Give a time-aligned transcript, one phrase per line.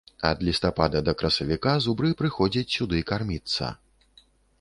[0.27, 3.71] Ад лістапада да красавіка зубры прыходзяць сюды карміцца.